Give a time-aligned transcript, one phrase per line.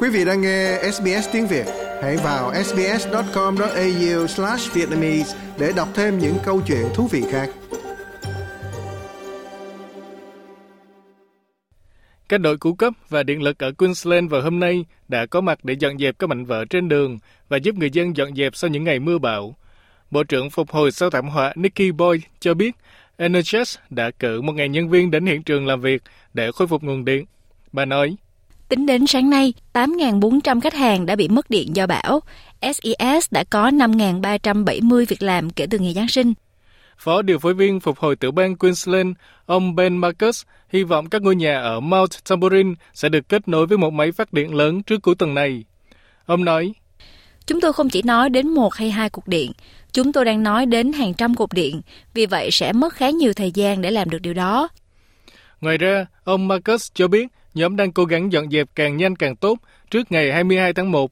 [0.00, 1.66] Quý vị đang nghe SBS tiếng Việt,
[2.02, 7.50] hãy vào sbs.com.au/vietnamese để đọc thêm những câu chuyện thú vị khác.
[12.28, 15.58] Các đội cứu cấp và điện lực ở Queensland vào hôm nay đã có mặt
[15.62, 17.18] để dọn dẹp các mảnh vỡ trên đường
[17.48, 19.54] và giúp người dân dọn dẹp sau những ngày mưa bão.
[20.10, 22.76] Bộ trưởng phục hồi sau thảm họa Nikki Boyd cho biết
[23.28, 26.02] NHS đã cử một ngàn nhân viên đến hiện trường làm việc
[26.34, 27.24] để khôi phục nguồn điện.
[27.72, 28.16] Bà nói,
[28.68, 32.20] Tính đến sáng nay, 8.400 khách hàng đã bị mất điện do bão.
[32.62, 36.34] SES đã có 5.370 việc làm kể từ ngày Giáng sinh.
[36.98, 39.08] Phó điều phối viên phục hồi tiểu bang Queensland,
[39.46, 43.66] ông Ben Marcus, hy vọng các ngôi nhà ở Mount Tambourine sẽ được kết nối
[43.66, 45.64] với một máy phát điện lớn trước cuối tuần này.
[46.26, 46.72] Ông nói,
[47.46, 49.52] Chúng tôi không chỉ nói đến một hay hai cục điện,
[49.92, 51.80] chúng tôi đang nói đến hàng trăm cục điện,
[52.14, 54.68] vì vậy sẽ mất khá nhiều thời gian để làm được điều đó.
[55.60, 59.36] Ngoài ra, ông Marcus cho biết nhóm đang cố gắng dọn dẹp càng nhanh càng
[59.36, 59.58] tốt
[59.90, 61.10] trước ngày 22 tháng 1.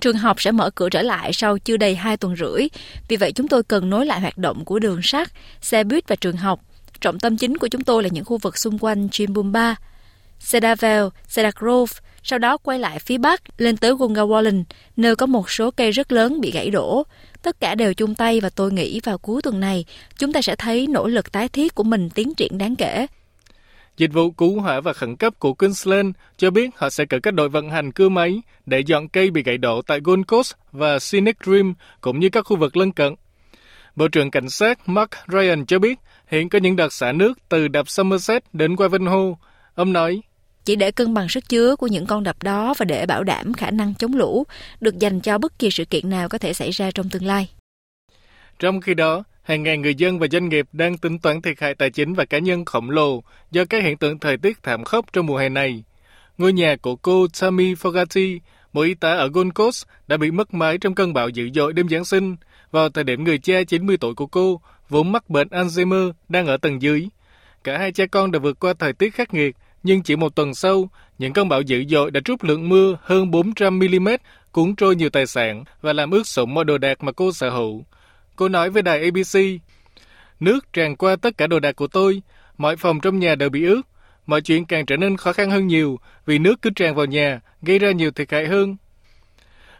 [0.00, 2.68] Trường học sẽ mở cửa trở lại sau chưa đầy 2 tuần rưỡi,
[3.08, 6.16] vì vậy chúng tôi cần nối lại hoạt động của đường sắt, xe buýt và
[6.16, 6.60] trường học.
[7.00, 9.76] Trọng tâm chính của chúng tôi là những khu vực xung quanh Chimbumba,
[10.50, 14.64] Cedarvale, Cedar Grove, sau đó quay lại phía bắc lên tới Gungawalin,
[14.96, 17.02] nơi có một số cây rất lớn bị gãy đổ.
[17.42, 19.84] Tất cả đều chung tay và tôi nghĩ vào cuối tuần này,
[20.18, 23.06] chúng ta sẽ thấy nỗ lực tái thiết của mình tiến triển đáng kể.
[23.96, 27.34] Dịch vụ cứu hỏa và khẩn cấp của Queensland cho biết họ sẽ cử các
[27.34, 30.98] đội vận hành cưa máy để dọn cây bị gãy đổ tại Gold Coast và
[30.98, 33.14] Scenic Dream, cũng như các khu vực lân cận.
[33.96, 37.68] Bộ trưởng Cảnh sát Mark Ryan cho biết hiện có những đợt xả nước từ
[37.68, 39.34] đập Somerset đến Wavenhoe.
[39.74, 40.20] Ông nói,
[40.64, 43.52] chỉ để cân bằng sức chứa của những con đập đó và để bảo đảm
[43.52, 44.44] khả năng chống lũ
[44.80, 47.48] được dành cho bất kỳ sự kiện nào có thể xảy ra trong tương lai.
[48.58, 51.74] Trong khi đó, hàng ngàn người dân và doanh nghiệp đang tính toán thiệt hại
[51.74, 55.12] tài chính và cá nhân khổng lồ do các hiện tượng thời tiết thảm khốc
[55.12, 55.84] trong mùa hè này.
[56.38, 58.38] Ngôi nhà của cô Tammy Fogarty,
[58.72, 61.72] một y tá ở Gold Coast, đã bị mất mái trong cơn bão dữ dội
[61.72, 62.36] đêm Giáng sinh
[62.70, 66.56] vào thời điểm người cha 90 tuổi của cô, vốn mắc bệnh Alzheimer, đang ở
[66.56, 67.08] tầng dưới.
[67.64, 70.54] Cả hai cha con đã vượt qua thời tiết khắc nghiệt, nhưng chỉ một tuần
[70.54, 74.08] sau, những cơn bão dữ dội đã trút lượng mưa hơn 400 mm,
[74.52, 77.50] cuốn trôi nhiều tài sản và làm ướt sũng mọi đồ đạc mà cô sở
[77.50, 77.84] hữu.
[78.36, 79.38] Cô nói với đài ABC,
[80.40, 82.22] Nước tràn qua tất cả đồ đạc của tôi,
[82.58, 83.82] mọi phòng trong nhà đều bị ướt.
[84.26, 87.40] Mọi chuyện càng trở nên khó khăn hơn nhiều vì nước cứ tràn vào nhà,
[87.62, 88.76] gây ra nhiều thiệt hại hơn.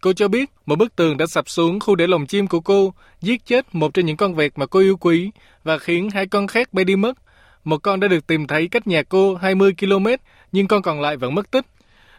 [0.00, 2.94] Cô cho biết một bức tường đã sập xuống khu để lồng chim của cô,
[3.20, 5.30] giết chết một trong những con vẹt mà cô yêu quý
[5.64, 7.18] và khiến hai con khác bay đi mất.
[7.64, 10.06] Một con đã được tìm thấy cách nhà cô 20 km,
[10.52, 11.64] nhưng con còn lại vẫn mất tích.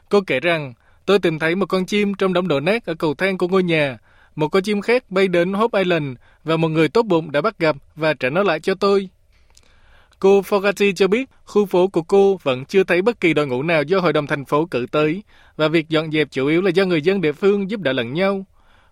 [0.09, 0.73] Cô kể rằng,
[1.06, 3.63] tôi tìm thấy một con chim trong đống đổ nát ở cầu thang của ngôi
[3.63, 3.97] nhà.
[4.39, 7.59] Một con chim khác bay đến Hope Island và một người tốt bụng đã bắt
[7.59, 9.09] gặp và trả nó lại cho tôi.
[10.19, 13.63] Cô Fogarty cho biết khu phố của cô vẫn chưa thấy bất kỳ đội ngũ
[13.63, 15.23] nào do Hội đồng thành phố cử tới
[15.57, 18.13] và việc dọn dẹp chủ yếu là do người dân địa phương giúp đỡ lẫn
[18.13, 18.45] nhau.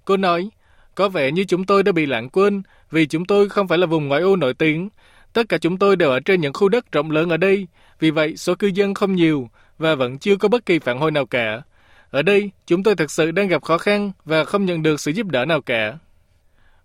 [0.05, 0.49] Cô nói,
[0.95, 3.85] có vẻ như chúng tôi đã bị lãng quên vì chúng tôi không phải là
[3.85, 4.89] vùng ngoại ô nổi tiếng.
[5.33, 7.67] Tất cả chúng tôi đều ở trên những khu đất rộng lớn ở đây,
[7.99, 11.11] vì vậy số cư dân không nhiều và vẫn chưa có bất kỳ phản hồi
[11.11, 11.61] nào cả.
[12.11, 15.11] Ở đây, chúng tôi thực sự đang gặp khó khăn và không nhận được sự
[15.11, 15.97] giúp đỡ nào cả.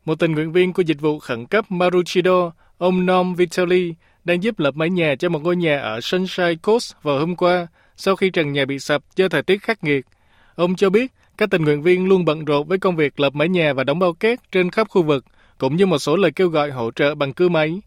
[0.05, 3.95] Một tình nguyện viên của dịch vụ khẩn cấp Maruchido, ông Nom Vitali,
[4.25, 7.67] đang giúp lập mái nhà cho một ngôi nhà ở Sunshine Coast vào hôm qua
[7.97, 10.07] sau khi trần nhà bị sập do thời tiết khắc nghiệt.
[10.55, 13.49] Ông cho biết các tình nguyện viên luôn bận rộn với công việc lập mái
[13.49, 15.25] nhà và đóng bao cát trên khắp khu vực,
[15.59, 17.83] cũng như một số lời kêu gọi hỗ trợ bằng cưa máy.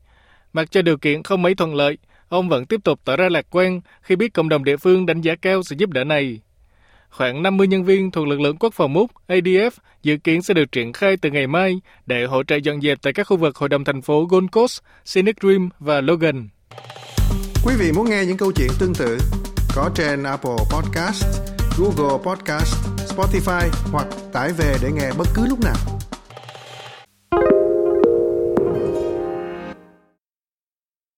[0.54, 1.98] Mặc cho điều kiện không mấy thuận lợi,
[2.30, 5.22] ông vẫn tiếp tục tỏ ra lạc quan khi biết cộng đồng địa phương đánh
[5.22, 6.40] giá cao sự giúp đỡ này.
[7.18, 9.72] Khoảng 50 nhân viên thuộc lực lượng quốc phòng Úc ADF
[10.04, 13.14] dự kiến sẽ được triển khai từ ngày mai để hỗ trợ dọn dẹp tại
[13.14, 16.48] các khu vực hội đồng thành phố Gold Coast, Scenic Dream và Logan.
[17.66, 19.18] Quý vị muốn nghe những câu chuyện tương tự
[19.76, 21.26] có trên Apple Podcast,
[21.78, 22.76] Google Podcast,
[23.16, 25.95] Spotify hoặc tải về để nghe bất cứ lúc nào.